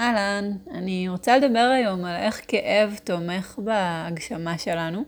אהלן, 0.00 0.52
אני 0.70 1.08
רוצה 1.08 1.38
לדבר 1.38 1.72
היום 1.74 2.04
על 2.04 2.16
איך 2.16 2.40
כאב 2.48 2.98
תומך 3.04 3.58
בהגשמה 3.58 4.58
שלנו. 4.58 5.04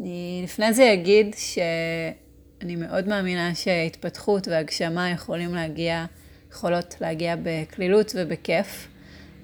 אני 0.00 0.40
לפני 0.44 0.72
זה 0.72 0.92
אגיד 0.92 1.34
שאני 1.38 2.76
מאוד 2.76 3.08
מאמינה 3.08 3.54
שהתפתחות 3.54 4.48
והגשמה 4.48 5.10
יכולים 5.10 5.54
להגיע, 5.54 6.04
יכולות 6.50 6.94
להגיע 7.00 7.34
בקלילות 7.42 8.12
ובכיף. 8.14 8.88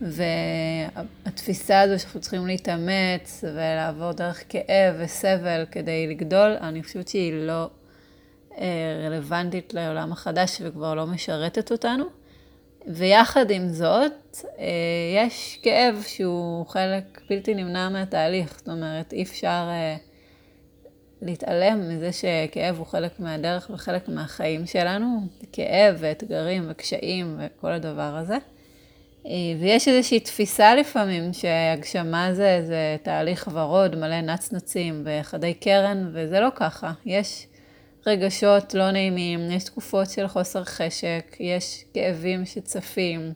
והתפיסה 0.00 1.80
הזו 1.80 1.98
שאנחנו 1.98 2.20
צריכים 2.20 2.46
להתאמץ 2.46 3.44
ולעבור 3.54 4.12
דרך 4.12 4.44
כאב 4.48 4.94
וסבל 4.98 5.64
כדי 5.70 6.06
לגדול, 6.06 6.56
אני 6.60 6.82
חושבת 6.82 7.08
שהיא 7.08 7.32
לא 7.32 7.70
אה, 8.58 8.66
רלוונטית 9.06 9.74
לעולם 9.74 10.12
החדש 10.12 10.62
וכבר 10.64 10.94
לא 10.94 11.06
משרתת 11.06 11.72
אותנו. 11.72 12.17
ויחד 12.88 13.50
עם 13.50 13.68
זאת, 13.68 14.12
אה, 14.58 14.66
יש 15.16 15.58
כאב 15.62 16.04
שהוא 16.06 16.66
חלק 16.66 17.20
בלתי 17.30 17.54
נמנע 17.54 17.88
מהתהליך. 17.88 18.58
זאת 18.58 18.68
אומרת, 18.68 19.12
אי 19.12 19.22
אפשר 19.22 19.68
אה, 19.68 19.96
להתעלם 21.22 21.88
מזה 21.88 22.10
שכאב 22.12 22.78
הוא 22.78 22.86
חלק 22.86 23.20
מהדרך 23.20 23.70
וחלק 23.74 24.08
מהחיים 24.08 24.66
שלנו. 24.66 25.20
כאב 25.52 25.96
ואתגרים 25.98 26.66
וקשיים 26.68 27.40
וכל 27.40 27.72
הדבר 27.72 28.16
הזה. 28.16 28.36
אה, 29.26 29.32
ויש 29.60 29.88
איזושהי 29.88 30.20
תפיסה 30.20 30.74
לפעמים 30.74 31.32
שהגשמה 31.32 32.34
זה, 32.34 32.62
זה 32.66 32.96
תהליך 33.02 33.48
ורוד, 33.52 33.96
מלא 33.96 34.20
נצנצים 34.20 35.04
וחדי 35.04 35.54
קרן, 35.54 36.10
וזה 36.12 36.40
לא 36.40 36.48
ככה. 36.54 36.92
יש 37.06 37.46
רגשות 38.06 38.74
לא 38.74 38.90
נעימים, 38.90 39.50
יש 39.50 39.64
תקופות 39.64 40.10
של 40.10 40.28
חוסר 40.28 40.64
חשק, 40.64 41.36
יש 41.40 41.84
כאבים 41.94 42.46
שצפים, 42.46 43.32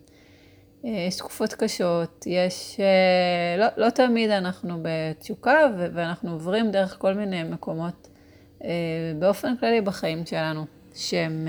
אה, 0.85 0.91
יש 0.91 1.17
תקופות 1.17 1.55
קשות, 1.55 2.25
יש... 2.27 2.81
אה, 2.81 3.57
לא, 3.59 3.85
לא 3.87 3.91
תמיד 3.91 4.31
אנחנו 4.31 4.79
בתשוקה 4.83 5.59
ואנחנו 5.95 6.33
עוברים 6.33 6.71
דרך 6.71 6.97
כל 6.99 7.15
מיני 7.15 7.43
מקומות 7.43 8.09
אה, 8.65 8.69
באופן 9.19 9.57
כללי 9.57 9.81
בחיים 9.81 10.27
שלנו, 10.27 10.67
שהם 10.95 11.49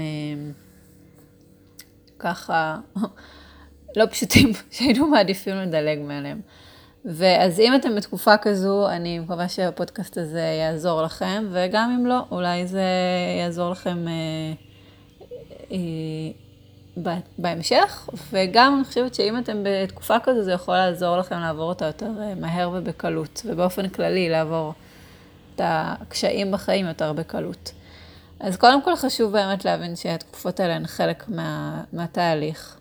ככה 2.19 2.79
לא 3.97 4.05
פשוטים, 4.05 4.51
שהיינו 4.71 5.07
מעדיפים 5.07 5.55
לדלג 5.55 5.99
מעליהם. 5.99 6.41
ואז 7.05 7.59
אם 7.59 7.75
אתם 7.75 7.95
בתקופה 7.95 8.37
כזו, 8.37 8.89
אני 8.89 9.19
מקווה 9.19 9.49
שהפודקאסט 9.49 10.17
הזה 10.17 10.41
יעזור 10.59 11.01
לכם, 11.01 11.45
וגם 11.51 11.97
אם 11.99 12.05
לא, 12.05 12.19
אולי 12.31 12.67
זה 12.67 12.83
יעזור 13.39 13.71
לכם 13.71 14.07
אה, 14.07 14.53
אה, 15.71 15.77
בהמשך, 17.37 18.09
וגם 18.31 18.75
אני 18.75 18.83
חושבת 18.83 19.15
שאם 19.15 19.37
אתם 19.37 19.63
בתקופה 19.63 20.19
כזו, 20.19 20.43
זה 20.43 20.51
יכול 20.51 20.75
לעזור 20.75 21.17
לכם 21.17 21.39
לעבור 21.39 21.69
אותה 21.69 21.85
יותר 21.85 22.11
אה, 22.21 22.35
מהר 22.35 22.69
ובקלות, 22.73 23.41
ובאופן 23.45 23.89
כללי 23.89 24.29
לעבור 24.29 24.73
את 25.55 25.61
הקשיים 25.63 26.51
בחיים 26.51 26.85
יותר 26.85 27.13
בקלות. 27.13 27.71
אז 28.39 28.57
קודם 28.57 28.81
כל 28.81 28.95
חשוב 28.95 29.31
באמת 29.31 29.65
להבין 29.65 29.95
שהתקופות 29.95 30.59
האלה 30.59 30.75
הן 30.75 30.87
חלק 30.87 31.23
מה, 31.27 31.81
מהתהליך. 31.93 32.77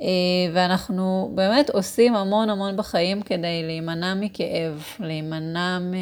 אה, 0.00 0.06
ואנחנו 0.52 1.30
באמת 1.34 1.70
עושים 1.70 2.14
המון 2.14 2.50
המון 2.50 2.76
בחיים 2.76 3.22
כדי 3.22 3.62
להימנע 3.66 4.14
מכאב, 4.14 4.84
להימנע, 5.00 5.78
מ... 5.78 5.92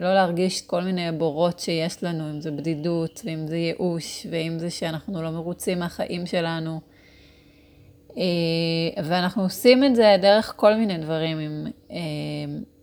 לא 0.00 0.14
להרגיש 0.14 0.62
כל 0.62 0.82
מיני 0.82 1.12
בורות 1.12 1.58
שיש 1.58 2.04
לנו, 2.04 2.30
אם 2.30 2.40
זה 2.40 2.50
בדידות, 2.50 3.22
ואם 3.24 3.46
זה 3.46 3.56
ייאוש, 3.56 4.26
ואם 4.30 4.58
זה 4.58 4.70
שאנחנו 4.70 5.22
לא 5.22 5.30
מרוצים 5.30 5.78
מהחיים 5.78 6.26
שלנו. 6.26 6.80
אה, 8.16 9.02
ואנחנו 9.04 9.42
עושים 9.42 9.84
את 9.84 9.96
זה 9.96 10.16
דרך 10.22 10.52
כל 10.56 10.74
מיני 10.74 10.98
דברים, 10.98 11.38
עם 11.38 11.66
אה, 11.90 11.96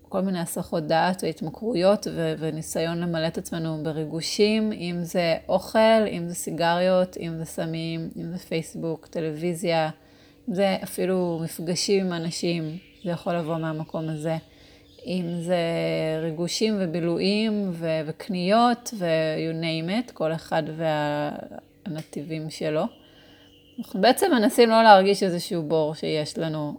כל 0.09 0.21
מיני 0.21 0.39
הסחות 0.39 0.83
דעת 0.83 1.23
והתמכרויות 1.23 2.07
וניסיון 2.39 2.99
למלא 2.99 3.27
את 3.27 3.37
עצמנו 3.37 3.83
בריגושים, 3.83 4.71
אם 4.71 4.97
זה 5.01 5.35
אוכל, 5.49 6.07
אם 6.11 6.27
זה 6.27 6.35
סיגריות, 6.35 7.17
אם 7.17 7.37
זה 7.37 7.45
סמים, 7.45 8.09
אם 8.17 8.31
זה 8.31 8.37
פייסבוק, 8.37 9.07
טלוויזיה. 9.07 9.89
זה 10.47 10.77
אפילו 10.83 11.39
מפגשים 11.43 12.05
עם 12.05 12.13
אנשים, 12.13 12.77
זה 13.03 13.11
יכול 13.11 13.33
לבוא 13.35 13.57
מהמקום 13.57 14.09
הזה. 14.09 14.37
אם 15.05 15.25
זה 15.39 15.57
ריגושים 16.21 16.77
ובילויים 16.79 17.69
ו- 17.73 18.01
וקניות 18.05 18.93
ו-you 18.97 19.63
name 19.63 20.09
it, 20.09 20.11
כל 20.13 20.33
אחד 20.33 20.63
והנתיבים 21.85 22.49
שלו. 22.49 22.83
אנחנו 23.79 24.01
בעצם 24.01 24.31
מנסים 24.31 24.69
לא 24.69 24.83
להרגיש 24.83 25.23
איזשהו 25.23 25.63
בור 25.63 25.95
שיש 25.95 26.37
לנו, 26.37 26.77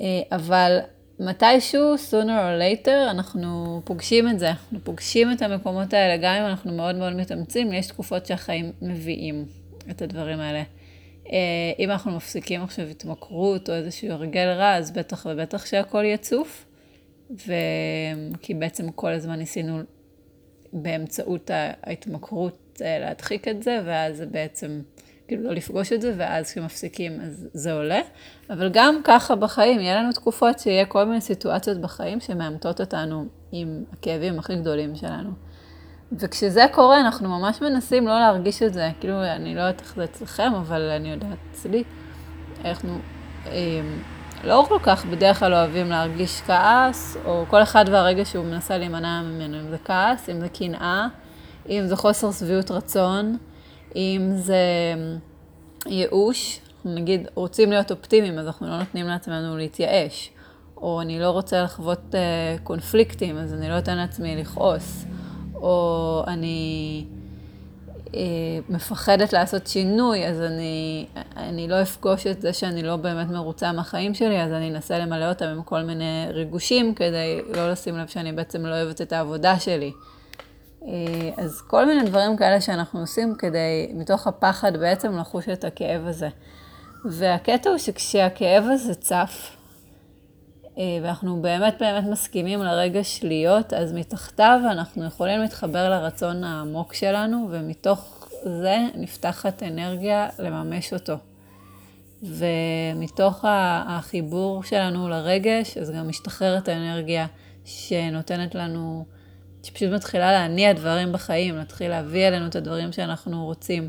אה, 0.00 0.22
אבל 0.32 0.78
מתישהו, 1.20 1.94
sooner 1.94 2.26
or 2.26 2.86
later, 2.86 3.10
אנחנו 3.10 3.80
פוגשים 3.84 4.28
את 4.28 4.38
זה. 4.38 4.48
אנחנו 4.48 4.78
פוגשים 4.84 5.32
את 5.32 5.42
המקומות 5.42 5.92
האלה, 5.92 6.16
גם 6.16 6.34
אם 6.34 6.46
אנחנו 6.46 6.72
מאוד 6.72 6.94
מאוד 6.94 7.12
מתאמצים, 7.12 7.72
יש 7.72 7.86
תקופות 7.86 8.26
שהחיים 8.26 8.72
מביאים 8.82 9.44
את 9.90 10.02
הדברים 10.02 10.40
האלה. 10.40 10.62
אה, 11.32 11.38
אם 11.78 11.90
אנחנו 11.90 12.16
מפסיקים 12.16 12.62
עכשיו 12.62 12.86
התמכרות 12.86 13.70
או 13.70 13.74
איזשהו 13.74 14.10
הרגל 14.10 14.48
רע, 14.48 14.76
אז 14.76 14.90
בטח 14.90 15.26
ובטח 15.30 15.66
שהכל 15.66 16.04
יצוף. 16.04 16.66
ו... 17.30 17.52
כי 18.42 18.54
בעצם 18.54 18.90
כל 18.90 19.12
הזמן 19.12 19.38
ניסינו 19.38 19.82
באמצעות 20.72 21.50
ההתמכרות 21.52 22.82
אה, 22.82 22.98
להדחיק 22.98 23.48
את 23.48 23.62
זה, 23.62 23.80
ואז 23.84 24.16
זה 24.16 24.26
בעצם, 24.26 24.80
כאילו 25.28 25.42
לא 25.42 25.52
לפגוש 25.52 25.92
את 25.92 26.00
זה, 26.00 26.14
ואז 26.16 26.50
כשמפסיקים 26.50 27.20
אז 27.20 27.48
זה 27.52 27.72
עולה. 27.72 28.00
אבל 28.50 28.70
גם 28.72 29.00
ככה 29.04 29.36
בחיים, 29.36 29.80
יהיה 29.80 29.96
לנו 29.96 30.12
תקופות 30.12 30.58
שיהיה 30.58 30.86
כל 30.86 31.04
מיני 31.04 31.20
סיטואציות 31.20 31.80
בחיים 31.80 32.20
שמאמתות 32.20 32.80
אותנו 32.80 33.26
עם 33.52 33.84
הכאבים 33.92 34.38
הכי 34.38 34.56
גדולים 34.56 34.96
שלנו. 34.96 35.30
וכשזה 36.12 36.66
קורה, 36.72 37.00
אנחנו 37.00 37.28
ממש 37.28 37.62
מנסים 37.62 38.06
לא 38.06 38.20
להרגיש 38.20 38.62
את 38.62 38.74
זה. 38.74 38.90
כאילו, 39.00 39.24
אני 39.24 39.54
לא 39.54 39.60
יודעת 39.60 39.80
איך 39.80 39.94
זה 39.96 40.04
אצלכם, 40.04 40.52
אבל 40.54 40.80
אני 40.80 41.10
יודעת 41.10 41.38
אצלי, 41.52 41.84
אנחנו 42.64 42.98
אה, 43.46 43.52
לא 44.44 44.64
כל 44.68 44.78
כך 44.82 45.06
בדרך 45.06 45.38
כלל 45.38 45.54
אוהבים 45.54 45.90
להרגיש 45.90 46.40
כעס, 46.40 47.16
או 47.24 47.44
כל 47.48 47.62
אחד 47.62 47.84
והרגע 47.90 48.24
שהוא 48.24 48.44
מנסה 48.44 48.78
להימנע 48.78 49.22
ממנו, 49.22 49.60
אם 49.60 49.70
זה 49.70 49.78
כעס, 49.84 50.28
אם 50.28 50.40
זה 50.40 50.48
קנאה, 50.48 51.06
אם 51.68 51.86
זה 51.86 51.96
חוסר 51.96 52.32
שביעות 52.32 52.70
רצון, 52.70 53.36
אם 53.96 54.30
זה 54.34 54.56
אמ, 54.94 55.18
ייאוש. 55.86 56.60
נגיד 56.84 57.28
רוצים 57.34 57.70
להיות 57.70 57.90
אופטימיים, 57.90 58.38
אז 58.38 58.46
אנחנו 58.46 58.66
לא 58.66 58.78
נותנים 58.78 59.06
לעצמנו 59.06 59.56
להתייאש. 59.56 60.30
או 60.76 61.00
אני 61.00 61.20
לא 61.20 61.30
רוצה 61.30 61.62
לחוות 61.62 62.14
אה, 62.14 62.56
קונפליקטים, 62.62 63.38
אז 63.38 63.54
אני 63.54 63.68
לא 63.68 63.78
אתן 63.78 63.96
לעצמי 63.96 64.36
לכעוס. 64.36 65.04
או 65.60 66.22
אני 66.26 67.04
אה, 68.14 68.20
מפחדת 68.68 69.32
לעשות 69.32 69.66
שינוי, 69.66 70.26
אז 70.26 70.40
אני, 70.40 71.06
אני 71.36 71.68
לא 71.68 71.82
אפגוש 71.82 72.26
את 72.26 72.42
זה 72.42 72.52
שאני 72.52 72.82
לא 72.82 72.96
באמת 72.96 73.30
מרוצה 73.30 73.72
מהחיים 73.72 74.14
שלי, 74.14 74.42
אז 74.42 74.52
אני 74.52 74.70
אנסה 74.70 74.98
למלא 74.98 75.28
אותם 75.28 75.46
עם 75.46 75.62
כל 75.62 75.82
מיני 75.82 76.26
ריגושים 76.30 76.94
כדי 76.94 77.40
לא 77.54 77.70
לשים 77.70 77.98
לב 77.98 78.06
שאני 78.06 78.32
בעצם 78.32 78.66
לא 78.66 78.74
אוהבת 78.74 79.00
את 79.00 79.12
העבודה 79.12 79.58
שלי. 79.58 79.92
אה, 80.82 80.90
אז 81.36 81.60
כל 81.60 81.86
מיני 81.86 82.04
דברים 82.04 82.36
כאלה 82.36 82.60
שאנחנו 82.60 83.00
עושים 83.00 83.34
כדי, 83.38 83.90
מתוך 83.94 84.26
הפחד 84.26 84.76
בעצם 84.76 85.18
לחוש 85.18 85.48
את 85.48 85.64
הכאב 85.64 86.06
הזה. 86.06 86.28
והקטע 87.04 87.70
הוא 87.70 87.78
שכשהכאב 87.78 88.64
הזה 88.72 88.94
צף, 88.94 89.55
ואנחנו 90.76 91.42
באמת 91.42 91.74
באמת 91.80 92.04
מסכימים 92.04 92.62
לרגש 92.62 93.20
להיות, 93.22 93.72
אז 93.72 93.92
מתחתיו 93.92 94.60
אנחנו 94.70 95.04
יכולים 95.04 95.40
להתחבר 95.40 95.90
לרצון 95.90 96.44
העמוק 96.44 96.94
שלנו, 96.94 97.48
ומתוך 97.50 98.28
זה 98.44 98.78
נפתחת 98.94 99.62
אנרגיה 99.62 100.28
לממש 100.38 100.92
אותו. 100.92 101.14
ומתוך 102.22 103.44
החיבור 103.48 104.62
שלנו 104.62 105.08
לרגש, 105.08 105.76
אז 105.76 105.90
גם 105.90 106.08
משתחררת 106.08 106.68
האנרגיה 106.68 107.26
שנותנת 107.64 108.54
לנו, 108.54 109.04
שפשוט 109.62 109.92
מתחילה 109.92 110.32
להניע 110.32 110.72
דברים 110.72 111.12
בחיים, 111.12 111.56
להתחיל 111.56 111.90
להביא 111.90 112.28
אלינו 112.28 112.46
את 112.46 112.56
הדברים 112.56 112.92
שאנחנו 112.92 113.44
רוצים. 113.44 113.88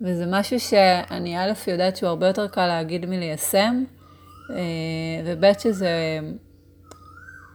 וזה 0.00 0.24
משהו 0.26 0.60
שאני 0.60 1.38
א' 1.38 1.52
יודעת 1.66 1.96
שהוא 1.96 2.08
הרבה 2.08 2.26
יותר 2.26 2.48
קל 2.48 2.66
להגיד 2.66 3.06
מליישם, 3.06 3.84
אה, 3.84 3.95
וב' 5.24 5.52
שזה 5.58 6.20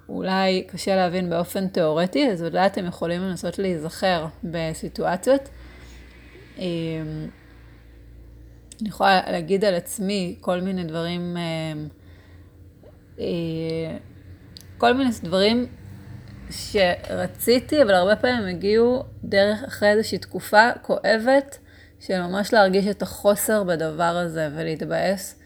אולי 0.10 0.64
קשה 0.68 0.96
להבין 0.96 1.30
באופן 1.30 1.68
תיאורטי, 1.68 2.32
אז 2.32 2.44
אולי 2.44 2.66
אתם 2.66 2.86
יכולים 2.86 3.22
לנסות 3.22 3.60
להיזכר 3.60 4.26
בסיטואציות. 4.44 5.50
אה, 6.60 6.66
אני 8.82 8.90
יכולה 8.90 9.22
להגיד 9.32 9.66
על 9.66 9.76
עצמי 9.76 10.36
כל 10.42 10.62
מיני 10.62 10.84
דברים, 10.84 11.38
אה, 13.20 13.98
כל 14.78 14.94
מיני 14.94 15.10
דברים 15.24 15.68
שרציתי, 16.50 17.84
אבל 17.84 17.94
הרבה 17.94 18.16
פעמים 18.16 18.48
הגיעו 18.48 19.04
דרך 19.24 19.64
אחרי 19.64 19.90
איזושהי 19.90 20.18
תקופה 20.18 20.70
כואבת, 20.82 21.58
של 22.00 22.22
ממש 22.22 22.54
להרגיש 22.54 22.88
את 22.88 23.02
החוסר 23.02 23.64
בדבר 23.64 24.04
הזה 24.04 24.50
ולהתבאס 24.56 25.40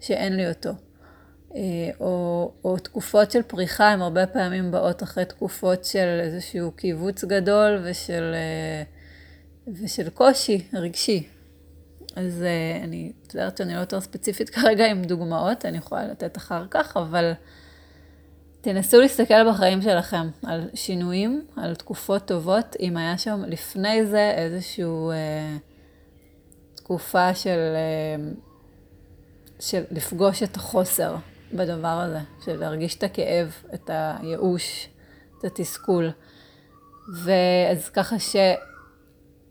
שאין 0.00 0.36
לי 0.36 0.48
אותו. 0.48 0.70
אה, 1.56 1.90
או, 2.00 2.52
או 2.64 2.76
תקופות 2.78 3.30
של 3.30 3.42
פריחה, 3.42 3.88
הן 3.88 4.00
הרבה 4.00 4.26
פעמים 4.26 4.70
באות 4.70 5.02
אחרי 5.02 5.24
תקופות 5.24 5.84
של 5.84 6.20
איזשהו 6.22 6.72
קיבוץ 6.72 7.24
גדול 7.24 7.80
ושל, 7.84 8.34
אה, 8.34 8.82
ושל 9.82 10.10
קושי 10.10 10.66
רגשי. 10.74 11.28
אז 12.16 12.44
אני 12.84 13.12
מצטערת 13.22 13.56
שאני 13.56 13.74
לא 13.74 13.80
יותר 13.80 14.00
ספציפית 14.00 14.50
כרגע 14.50 14.86
עם 14.86 15.02
דוגמאות, 15.02 15.64
אני 15.66 15.78
יכולה 15.78 16.06
לתת 16.06 16.36
אחר 16.36 16.66
כך, 16.70 16.96
אבל 16.96 17.32
תנסו 18.60 19.00
להסתכל 19.00 19.50
בחיים 19.50 19.82
שלכם 19.82 20.28
על 20.46 20.68
שינויים, 20.74 21.46
על 21.56 21.74
תקופות 21.74 22.24
טובות, 22.24 22.76
אם 22.80 22.96
היה 22.96 23.18
שם 23.18 23.42
לפני 23.46 24.06
זה 24.06 24.32
איזשהו 24.36 25.10
אה, 25.10 25.56
תקופה 26.74 27.34
של, 27.34 27.58
אה, 27.74 28.30
של 29.60 29.82
לפגוש 29.90 30.42
את 30.42 30.56
החוסר 30.56 31.16
בדבר 31.52 31.88
הזה, 31.88 32.20
של 32.44 32.56
להרגיש 32.56 32.96
את 32.96 33.02
הכאב, 33.02 33.54
את 33.74 33.90
הייאוש, 33.92 34.88
את 35.38 35.44
התסכול. 35.44 36.10
ואז 37.24 37.88
ככה 37.88 38.18
ש... 38.18 38.36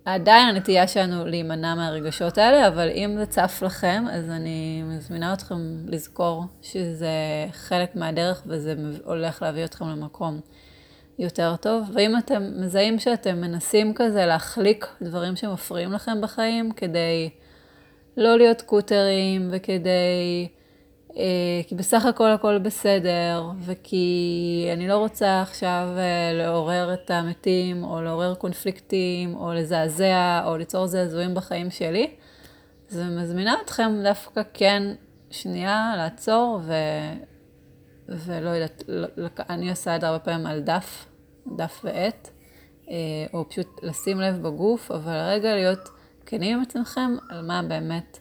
עדיין 0.06 0.47
הנטייה 0.47 0.88
שלנו 0.88 1.25
להימנע 1.25 1.75
מהרגשות 1.75 2.38
האלה, 2.38 2.68
אבל 2.68 2.89
אם 2.89 3.15
זה 3.18 3.25
צף 3.25 3.62
לכם, 3.65 4.03
אז 4.12 4.30
אני 4.30 4.83
מזמינה 4.83 5.33
אתכם 5.33 5.56
לזכור 5.88 6.44
שזה 6.62 7.09
חלק 7.51 7.95
מהדרך 7.95 8.44
וזה 8.45 8.75
הולך 9.03 9.42
להביא 9.42 9.65
אתכם 9.65 9.86
למקום 9.86 10.39
יותר 11.19 11.56
טוב. 11.56 11.89
ואם 11.94 12.18
אתם 12.18 12.44
מזהים 12.56 13.00
שאתם 13.00 13.42
מנסים 13.42 13.94
כזה 13.95 14.25
להחליק 14.25 14.88
דברים 15.01 15.36
שמפריעים 15.36 15.92
לכם 15.92 16.21
בחיים, 16.21 16.71
כדי 16.71 17.30
לא 18.18 18.38
להיות 18.38 18.62
קוטרים 18.62 19.50
וכדי 19.51 20.47
כי 21.67 21.75
בסך 21.75 22.06
הכל 22.06 22.31
הכל 22.31 22.57
בסדר, 22.57 23.50
וכי 23.59 24.69
אני 24.73 24.88
לא 24.88 24.97
רוצה 24.97 25.41
עכשיו 25.41 25.88
אה, 25.97 26.33
לעורר 26.33 26.94
את 26.94 27.12
המתים, 27.12 27.83
או 27.83 28.01
לעורר 28.01 28.35
קונפליקטים, 28.35 29.35
או 29.35 29.53
לזעזע, 29.53 30.41
או 30.45 30.57
ליצור 30.57 30.88
זעזועים 30.88 31.33
בחיים 31.33 31.69
שלי. 31.69 32.12
אז 32.91 33.00
אני 33.00 33.21
מזמינה 33.21 33.56
אתכם 33.63 33.91
דווקא 34.03 34.41
כן 34.53 34.83
שנייה 35.31 35.94
לעצור, 35.97 36.59
ו... 36.63 36.73
ולא 38.09 38.50
יודעת, 38.50 38.83
אני 39.50 39.69
עושה 39.69 39.95
את 39.95 40.01
זה 40.01 40.07
הרבה 40.07 40.19
פעמים 40.19 40.45
על 40.45 40.59
דף, 40.59 41.06
דף 41.56 41.81
ועט, 41.83 42.29
אה, 42.89 42.95
או 43.33 43.50
פשוט 43.50 43.83
לשים 43.83 44.19
לב 44.21 44.41
בגוף, 44.41 44.91
אבל 44.91 45.18
רגע 45.29 45.56
להיות 45.56 45.89
כנים 46.25 46.57
עם 46.57 46.63
עצמכם 46.63 47.15
על 47.29 47.45
מה 47.45 47.61
באמת 47.61 48.19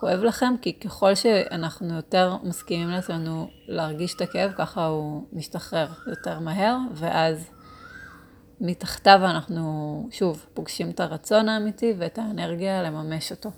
כואב 0.00 0.22
לכם, 0.22 0.54
כי 0.62 0.72
ככל 0.72 1.14
שאנחנו 1.14 1.94
יותר 1.94 2.36
מסכימים 2.42 2.88
לעצמנו 2.88 3.48
להרגיש 3.68 4.14
את 4.14 4.20
הכאב, 4.20 4.52
ככה 4.56 4.86
הוא 4.86 5.22
משתחרר 5.32 5.86
יותר 6.06 6.38
מהר, 6.38 6.76
ואז 6.94 7.50
מתחתיו 8.60 9.20
אנחנו, 9.24 10.08
שוב, 10.10 10.46
פוגשים 10.54 10.90
את 10.90 11.00
הרצון 11.00 11.48
האמיתי 11.48 11.94
ואת 11.98 12.18
האנרגיה 12.18 12.82
לממש 12.82 13.30
אותו. 13.30 13.50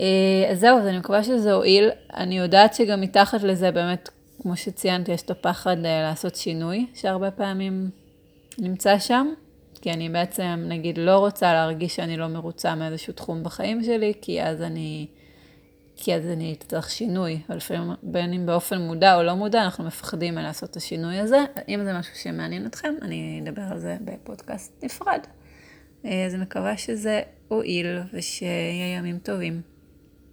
אה, 0.00 0.48
אז 0.50 0.60
זהו, 0.60 0.78
אז 0.78 0.86
אני 0.86 0.98
מקווה 0.98 1.24
שזה 1.24 1.52
הועיל. 1.52 1.90
אני 2.14 2.38
יודעת 2.38 2.74
שגם 2.74 3.00
מתחת 3.00 3.42
לזה 3.42 3.70
באמת, 3.70 4.08
כמו 4.42 4.56
שציינתי, 4.56 5.12
יש 5.12 5.22
את 5.22 5.30
הפחד 5.30 5.76
אה, 5.84 6.02
לעשות 6.02 6.36
שינוי, 6.36 6.86
שהרבה 6.94 7.30
פעמים 7.30 7.90
נמצא 8.58 8.98
שם. 8.98 9.26
כי 9.80 9.92
אני 9.92 10.08
בעצם, 10.08 10.64
נגיד, 10.68 10.98
לא 10.98 11.18
רוצה 11.18 11.52
להרגיש 11.52 11.96
שאני 11.96 12.16
לא 12.16 12.26
מרוצה 12.26 12.74
מאיזשהו 12.74 13.12
תחום 13.12 13.42
בחיים 13.42 13.82
שלי, 13.82 14.12
כי 14.20 14.42
אז 14.42 14.62
אני, 14.62 15.06
כי 15.96 16.14
אז 16.14 16.26
אני 16.26 16.52
אצטרך 16.52 16.90
שינוי. 16.90 17.40
ולפעמים, 17.48 17.92
בין 18.02 18.32
אם 18.32 18.46
באופן 18.46 18.80
מודע 18.80 19.16
או 19.16 19.22
לא 19.22 19.34
מודע, 19.34 19.64
אנחנו 19.64 19.84
מפחדים 19.84 20.34
מלעשות 20.34 20.70
את 20.70 20.76
השינוי 20.76 21.18
הזה. 21.18 21.38
אם 21.68 21.80
זה 21.84 21.92
משהו 21.92 22.16
שמעניין 22.16 22.66
אתכם, 22.66 22.94
אני 23.02 23.42
אדבר 23.44 23.62
על 23.62 23.78
זה 23.78 23.96
בפודקאסט 24.04 24.84
נפרד. 24.84 25.20
אז 26.04 26.34
אני 26.34 26.42
מקווה 26.42 26.76
שזה 26.76 27.20
הועיל 27.48 27.98
ושיהיה 28.12 28.96
ימים 28.96 29.18
טובים. 29.18 29.60